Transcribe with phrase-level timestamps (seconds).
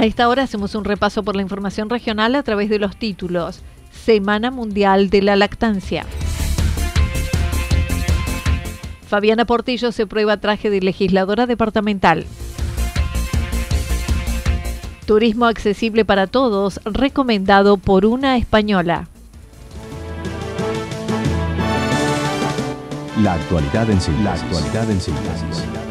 [0.00, 3.60] A esta hora hacemos un repaso por la información regional a través de los títulos.
[3.92, 6.06] Semana Mundial de la Lactancia.
[9.06, 12.24] Fabiana Portillo se prueba traje de legisladora departamental.
[15.04, 19.06] Turismo accesible para todos, recomendado por una española.
[23.22, 24.24] La actualidad en síntesis.
[24.24, 25.89] La actualidad en.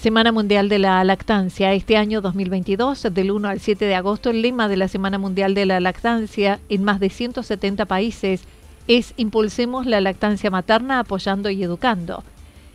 [0.00, 1.74] Semana Mundial de la Lactancia.
[1.74, 5.52] Este año 2022, del 1 al 7 de agosto, el lema de la Semana Mundial
[5.52, 8.44] de la Lactancia en más de 170 países
[8.88, 12.24] es Impulsemos la lactancia materna apoyando y educando.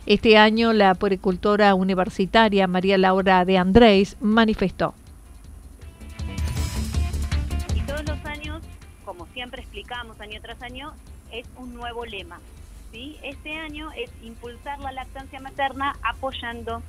[0.06, 4.94] Este año la puericultora universitaria María Laura de Andrés manifestó.
[7.74, 8.62] Y todos los años,
[9.04, 10.92] como siempre explicamos año tras año,
[11.32, 12.38] es un nuevo lema.
[12.92, 13.16] ¿sí?
[13.24, 16.84] Este año es impulsar la lactancia materna apoyando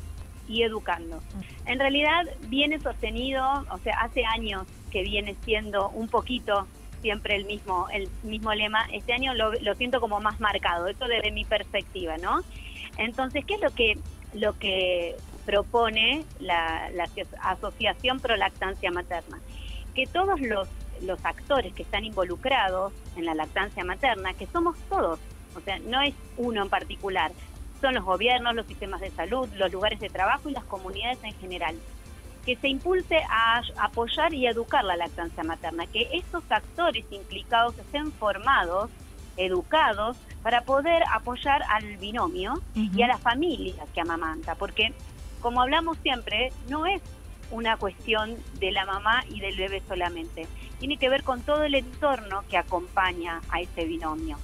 [0.48, 1.22] y educando.
[1.66, 6.68] En realidad viene sostenido, o sea, hace años que viene siendo un poquito
[7.02, 8.88] siempre el mismo el mismo lema.
[8.92, 12.42] Este año lo, siento como más marcado, esto desde mi perspectiva, ¿no?
[12.98, 13.98] Entonces, ¿qué es lo que
[14.34, 15.16] lo que
[15.46, 17.08] propone la, la
[17.42, 19.40] Asociación Pro Lactancia Materna?
[19.94, 20.68] Que todos los,
[21.02, 25.20] los actores que están involucrados en la lactancia materna, que somos todos,
[25.56, 27.32] o sea, no es uno en particular,
[27.80, 31.34] son los gobiernos, los sistemas de salud, los lugares de trabajo y las comunidades en
[31.36, 31.76] general.
[32.46, 38.12] Que se impulse a apoyar y educar la lactancia materna, que estos actores implicados estén
[38.14, 38.90] formados,
[39.36, 44.94] educados, para poder apoyar al binomio y a la familia que amamanta, porque
[45.42, 47.02] como hablamos siempre, no es
[47.52, 50.48] una cuestión de la mamá y del bebé solamente,
[50.80, 54.38] tiene que ver con todo el entorno que acompaña a ese binomio.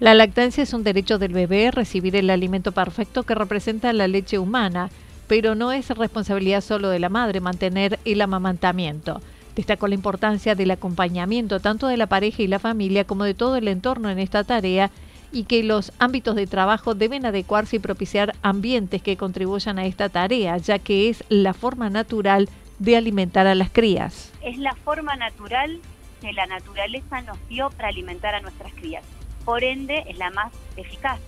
[0.00, 4.38] La lactancia es un derecho del bebé recibir el alimento perfecto que representa la leche
[4.38, 4.90] humana,
[5.26, 9.20] pero no es responsabilidad solo de la madre mantener el amamantamiento.
[9.56, 13.56] Destacó la importancia del acompañamiento tanto de la pareja y la familia como de todo
[13.56, 14.92] el entorno en esta tarea
[15.32, 20.08] y que los ámbitos de trabajo deben adecuarse y propiciar ambientes que contribuyan a esta
[20.08, 24.32] tarea, ya que es la forma natural de alimentar a las crías.
[24.42, 25.80] Es la forma natural
[26.20, 29.02] que la naturaleza nos dio para alimentar a nuestras crías
[29.48, 31.18] por ende es la más eficaz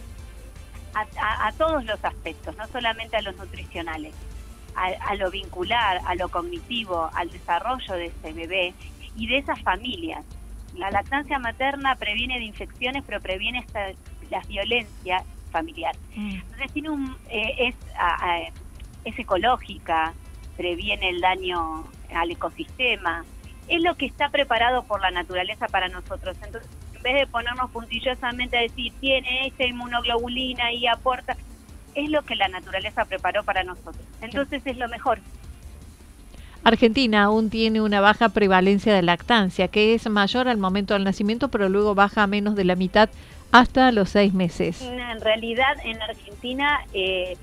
[0.93, 4.13] a, todos los aspectos, no solamente a los nutricionales,
[4.75, 8.75] a, lo vincular, a lo cognitivo, al desarrollo de ese bebé
[9.17, 10.23] y de esas familias.
[10.75, 13.89] La lactancia materna previene de infecciones, pero previene esta,
[14.29, 15.97] la violencia familiar.
[16.15, 16.41] Mm.
[16.43, 17.75] Entonces tiene un, eh, es,
[19.07, 20.13] es ecológica,
[20.59, 23.25] previene el daño al ecosistema,
[23.67, 26.37] es lo que está preparado por la naturaleza para nosotros.
[26.45, 31.37] Entonces, en vez de ponernos puntillosamente a decir tiene esta inmunoglobulina y aporta,
[31.95, 34.05] es lo que la naturaleza preparó para nosotros.
[34.21, 35.19] Entonces es lo mejor.
[36.63, 41.49] Argentina aún tiene una baja prevalencia de lactancia, que es mayor al momento del nacimiento,
[41.49, 43.09] pero luego baja a menos de la mitad
[43.51, 44.83] hasta los seis meses.
[44.83, 47.37] En realidad, en Argentina, eh,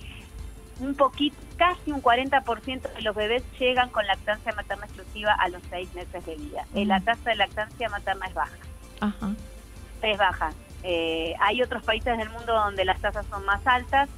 [0.80, 5.63] un poquito, casi un 40% de los bebés llegan con lactancia materna exclusiva a los
[5.71, 6.65] seis meses de vida.
[6.75, 8.56] Eh, la tasa de lactancia materna es baja.
[9.00, 9.34] Ajá.
[10.02, 10.52] Es baja.
[10.84, 14.10] Eh, hay otros países del mundo donde las tasas son más altas,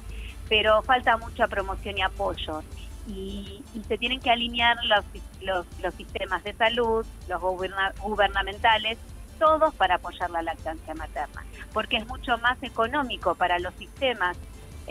[0.48, 2.62] pero falta mucha promoción y apoyo.
[3.06, 5.04] Y, se tienen que alinear los,
[5.40, 8.98] los, los sistemas de salud, los gubernamentales,
[9.38, 14.36] todos para apoyar la lactancia materna, porque es mucho más económico para los sistemas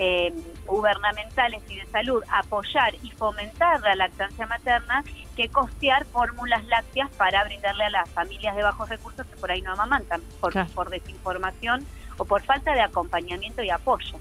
[0.01, 0.33] eh,
[0.65, 5.03] gubernamentales y de salud apoyar y fomentar la lactancia materna
[5.35, 9.61] que costear fórmulas lácteas para brindarle a las familias de bajos recursos que por ahí
[9.61, 11.85] no amamantan, por, por desinformación
[12.17, 14.17] o por falta de acompañamiento y apoyo.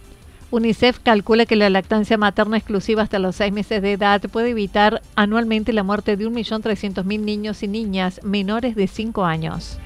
[0.50, 5.00] UNICEF calcula que la lactancia materna exclusiva hasta los seis meses de edad puede evitar
[5.14, 9.78] anualmente la muerte de 1.300.000 niños y niñas menores de 5 años.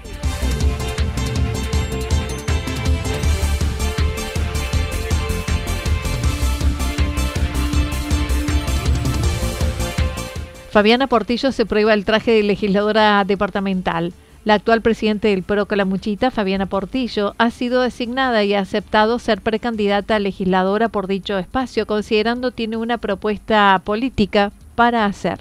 [10.72, 14.14] Fabiana Portillo se prueba el traje de legisladora departamental.
[14.46, 19.42] La actual presidenta del PRO Calamuchita, Fabiana Portillo, ha sido designada y ha aceptado ser
[19.42, 25.40] precandidata a legisladora por dicho espacio, considerando tiene una propuesta política para hacer.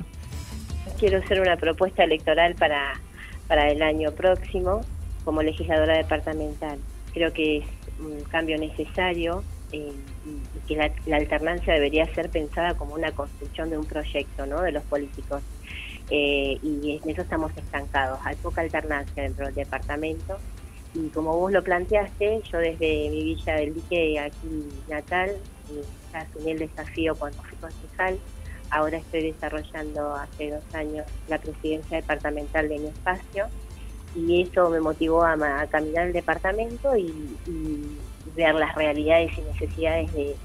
[1.00, 3.00] Quiero hacer una propuesta electoral para,
[3.48, 4.81] para el año próximo
[5.24, 6.77] como legisladora departamental.
[7.13, 7.66] Creo que es
[8.01, 9.94] un cambio necesario eh,
[10.68, 14.62] que la, alternancia debería ser pensada como una construcción de un proyecto ¿no?
[14.62, 15.42] de los políticos.
[16.10, 18.20] Eh, y en eso estamos estancados.
[18.24, 20.38] Hay poca alternancia dentro del departamento.
[20.94, 26.20] Y como vos lo planteaste, yo desde mi villa del dique aquí natal, eh, ya
[26.20, 28.20] asumí el desafío cuando fui concejal.
[28.70, 33.48] Ahora estoy desarrollando hace dos años la presidencia departamental de mi espacio
[34.16, 37.14] y eso me motivó a, caminar el departamento y
[38.36, 40.36] ver las realidades y necesidades de,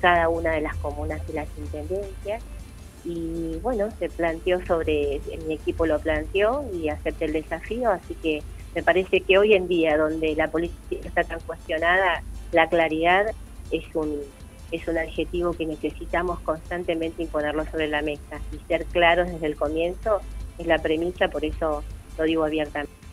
[0.00, 2.42] cada una de las comunas y las intendencias.
[3.04, 8.42] Y bueno, se planteó sobre, mi equipo lo planteó y acepté el desafío, así que
[8.74, 13.26] me parece que hoy en día, donde la política está tan cuestionada, la claridad
[13.70, 14.20] es un,
[14.72, 19.54] es un adjetivo que necesitamos constantemente imponerlo sobre la mesa y ser claros desde el
[19.54, 20.20] comienzo
[20.58, 21.82] es la premisa, por eso
[22.18, 23.05] lo digo abiertamente.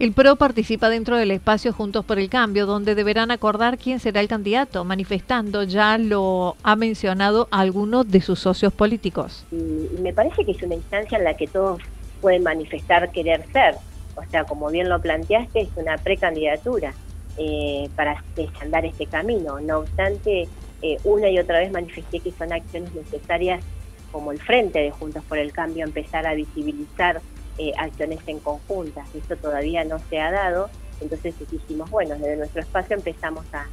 [0.00, 4.22] El PRO participa dentro del espacio Juntos por el Cambio, donde deberán acordar quién será
[4.22, 9.44] el candidato, manifestando, ya lo ha mencionado algunos de sus socios políticos.
[9.52, 11.82] Y me parece que es una instancia en la que todos
[12.22, 13.74] pueden manifestar querer ser.
[14.16, 16.94] O sea, como bien lo planteaste, es una precandidatura
[17.36, 19.60] eh, para desandar este camino.
[19.60, 20.48] No obstante,
[20.80, 23.62] eh, una y otra vez manifesté que son acciones necesarias
[24.10, 27.20] como el frente de Juntos por el Cambio, empezar a visibilizar
[27.62, 29.06] eh, acciones en conjuntas.
[29.14, 33.66] Esto todavía no se ha dado, entonces dijimos, bueno, desde nuestro espacio empezamos a,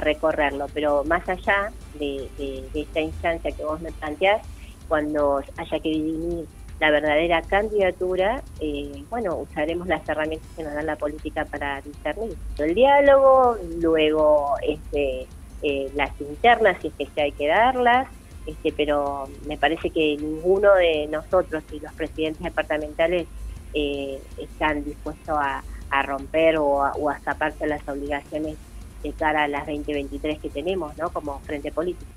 [0.00, 2.30] recorrerlo, pero más allá de,
[2.72, 4.40] esta instancia que vos me planteás,
[4.88, 6.46] cuando haya que dirimir
[6.80, 12.36] la verdadera candidatura, eh, bueno, usaremos las herramientas que nos da la política para discernir.
[12.58, 15.26] El diálogo, luego este,
[15.62, 18.06] eh, las internas, si es que hay que darlas,
[18.46, 23.26] este, pero me parece que ninguno de nosotros y los presidentes departamentales
[23.74, 25.62] eh, están dispuestos a,
[26.04, 28.56] romper o a, o a escaparse las obligaciones
[29.02, 31.10] de cara a las 2023 que tenemos ¿no?
[31.10, 32.10] como frente político.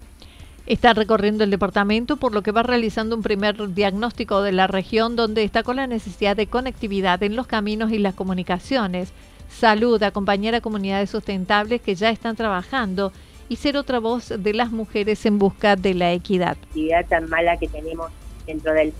[0.66, 5.16] Está recorriendo el departamento, por lo que va realizando un primer diagnóstico de la región
[5.16, 9.14] donde destacó la necesidad de conectividad en los caminos y las comunicaciones,
[9.48, 13.12] salud, acompañar a comunidades sustentables que ya están trabajando
[13.50, 16.58] y ser otra voz de las mujeres en busca de la equidad.
[16.58, 18.12] La actividad tan mala que tenemos
[18.46, 18.94] dentro del,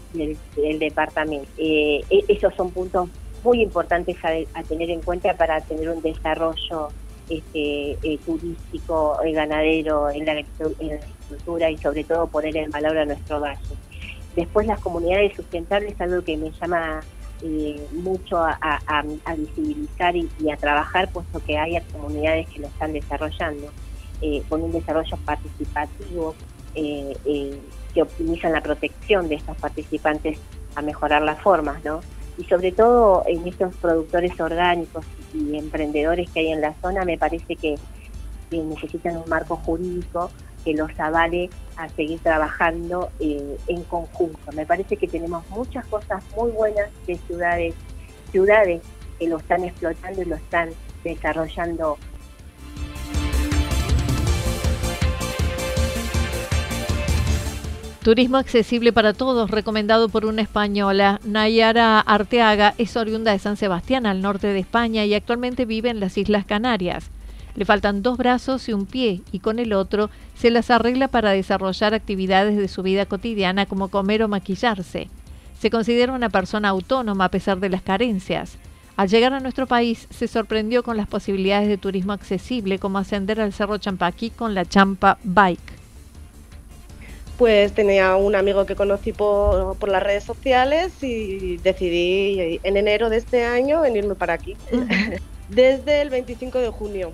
[0.80, 1.48] departamento.
[1.58, 3.10] Eh, e, esos son puntos
[3.44, 6.90] muy importantes a, tener en cuenta para tener un desarrollo
[7.30, 13.06] este, eh, turístico, eh, ganadero, en la, agricultura y sobre todo poner en valor a
[13.06, 13.62] nuestro valle.
[14.36, 17.02] Después las comunidades sustentables es algo que me llama
[17.92, 19.04] mucho a,
[19.38, 23.72] visibilizar y, a trabajar, puesto que hay comunidades que lo están desarrollando.
[24.22, 26.36] Eh, con un desarrollo participativo
[26.74, 27.60] eh, eh,
[27.94, 30.40] que optimizan la protección de estos participantes
[30.76, 32.00] a mejorar las formas, ¿no?
[32.38, 37.18] Y sobre todo en estos productores orgánicos y emprendedores que hay en la zona, me
[37.18, 37.76] parece que,
[38.52, 40.32] necesitan un marco jurídico
[40.64, 44.52] que los avale a seguir trabajando en conjunto.
[44.54, 47.76] Me parece que tenemos muchas cosas muy buenas de ciudades,
[48.32, 48.82] ciudades
[49.20, 50.70] que lo están explotando y lo están
[51.04, 51.98] desarrollando
[58.06, 61.20] Turismo accesible para todos, recomendado por una española.
[61.24, 66.00] Nayara Arteaga es oriunda de San Sebastián, al norte de España, y actualmente vive en
[66.00, 67.10] las Islas Canarias.
[67.56, 71.32] Le faltan dos brazos y un pie, y con el otro se las arregla para
[71.32, 75.10] desarrollar actividades de su vida cotidiana como comer o maquillarse.
[75.60, 78.60] Se considera una persona autónoma a pesar de las carencias.
[78.98, 83.42] Al llegar a nuestro país se sorprendió con las posibilidades de turismo accesible como ascender
[83.42, 85.65] al Cerro Champaquí con la Champa Bike
[87.38, 93.18] pues tenía un amigo que conocí por, las redes sociales y decidí en enero de
[93.18, 94.56] este año venirme para aquí.
[95.50, 97.12] Desde el 25 de junio.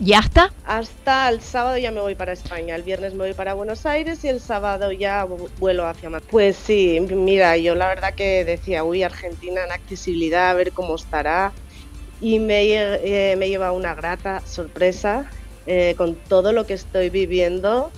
[0.00, 0.52] ¿Y hasta?
[0.64, 2.74] Hasta el sábado ya me voy para España.
[2.74, 5.24] El viernes me voy para Buenos Aires y el sábado ya
[5.60, 6.26] vuelo hacia Madrid.
[6.28, 10.96] Pues sí, mira, yo la verdad que decía, uy, Argentina en accesibilidad, a ver cómo
[10.96, 11.52] estará.
[12.20, 15.30] Y me, eh, me lleva una grata sorpresa
[15.66, 17.92] eh, con todo lo que estoy viviendo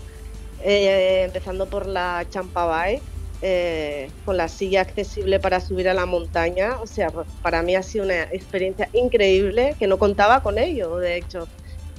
[0.65, 3.01] eh, empezando por la Champabay,
[3.43, 6.79] eh, con la silla accesible para subir a la montaña.
[6.81, 7.11] O sea,
[7.43, 10.97] para mí ha sido una experiencia increíble que no contaba con ello.
[10.97, 11.47] De hecho,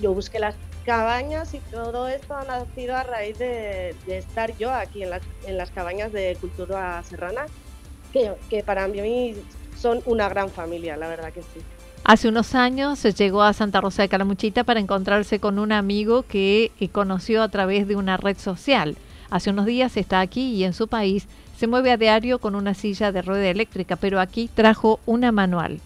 [0.01, 0.55] yo busqué las
[0.85, 5.57] cabañas y todo esto ha nacido a raíz de, estar yo aquí en las, en
[5.57, 7.45] las, cabañas de cultura serrana,
[8.11, 9.35] que, que para mí
[9.77, 11.61] son una gran familia, la verdad que sí.
[12.07, 16.71] Hace unos años llegó a Santa Rosa de Calamuchita para encontrarse con un amigo que
[16.79, 18.95] eh, conoció a través de una red social.
[19.31, 22.75] Hace unos días está aquí y en su país se mueve a diario con una
[22.75, 25.81] silla de rueda eléctrica, pero aquí trajo una manual.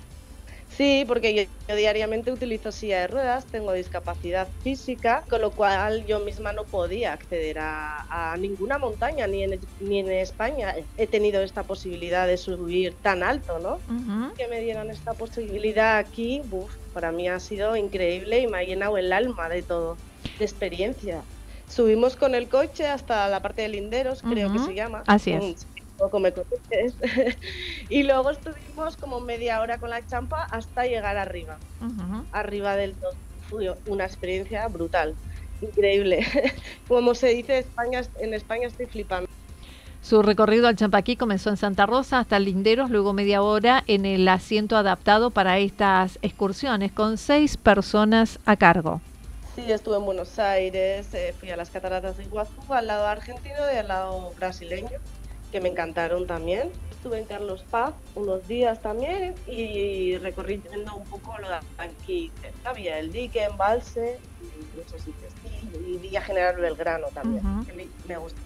[0.79, 6.21] Sí, porque yo, diariamente utilizo silla de ruedas, tengo discapacidad física, con lo cual yo
[6.21, 11.63] misma no podía acceder a, ninguna montaña, ni en, ni en España he tenido esta
[11.63, 13.79] posibilidad de subir tan alto, ¿no?
[14.37, 16.41] Que me dieran esta posibilidad aquí,
[16.93, 19.97] para mí ha sido increíble y me ha llenado el alma de todo,
[20.37, 21.21] de experiencia.
[21.67, 25.03] Subimos con el coche hasta la parte de Linderos, creo que se llama.
[25.07, 25.67] Así es
[25.99, 26.95] poco me conoces.
[27.89, 31.59] y luego estuvimos como media hora con la champa hasta llegar arriba,
[32.31, 33.11] arriba del todo.
[33.49, 35.15] Fue una experiencia brutal,
[35.61, 36.25] increíble.
[36.87, 39.29] como se dice España, en España estoy flipando.
[40.01, 44.27] Su recorrido al Champaquí comenzó en Santa Rosa hasta Linderos, luego media hora en el
[44.29, 49.01] asiento adaptado para estas excursiones, con seis personas a cargo.
[49.55, 53.57] Sí, estuve en Buenos Aires, eh, fui a las cataratas de Iguazú, al lado argentino
[53.73, 54.89] y al lado brasileño
[55.51, 56.69] que me encantaron también.
[56.91, 62.31] Estuve en Carlos Paz unos días también y recorriendo un poco lo de aquí,
[62.63, 65.31] la Villa del Dique, Embalse y muchos sitios.
[65.87, 68.39] Y, Villa General Belgrano también, que me, gusta.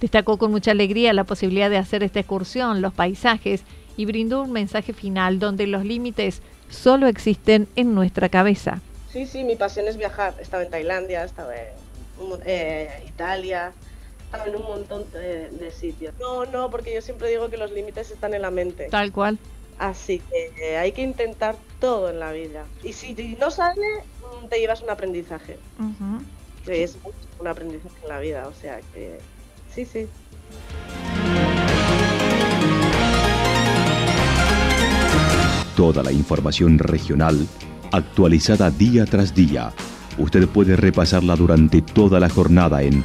[0.00, 3.62] Destacó con mucha alegría la posibilidad de hacer esta excursión, los paisajes
[3.96, 8.80] y brindó un mensaje final donde los límites solo existen en nuestra cabeza.
[9.12, 10.34] Sí, sí, mi pasión es viajar.
[10.40, 11.68] Estaba en Tailandia, estaba en
[12.46, 13.72] eh, Italia,
[14.46, 16.14] en un montón de, sitios.
[16.18, 18.88] No, no, porque yo siempre digo que los límites están en la mente.
[18.90, 19.38] Tal cual.
[19.78, 22.64] Así que eh, hay que intentar todo en la vida.
[22.82, 23.86] Y si no sale,
[24.42, 25.58] mm, te llevas un aprendizaje.
[26.64, 26.96] Que es
[27.38, 29.18] un aprendizaje en la vida, o sea que
[29.74, 30.06] sí, sí.
[35.76, 37.46] Toda la información regional
[37.92, 39.72] actualizada día tras día.
[40.18, 43.04] Usted puede repasarla durante toda la jornada en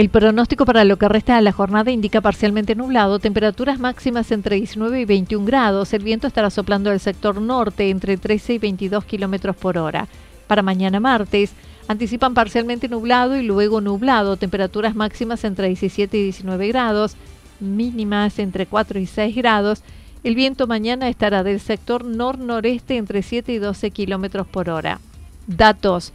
[0.00, 4.56] El pronóstico para lo que resta de la jornada indica parcialmente nublado, temperaturas máximas entre
[4.56, 5.92] 19 y 21 grados.
[5.92, 10.08] El viento estará soplando del sector norte entre 13 y 22 kilómetros por hora.
[10.46, 11.52] Para mañana martes,
[11.86, 17.14] anticipan parcialmente nublado y luego nublado, temperaturas máximas entre 17 y 19 grados,
[17.60, 19.82] mínimas entre 4 y 6 grados.
[20.24, 24.98] El viento mañana estará del sector nor-noreste entre 7 y 12 kilómetros por hora.
[25.46, 26.14] Datos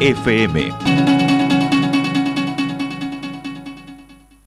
[0.00, 1.13] FM.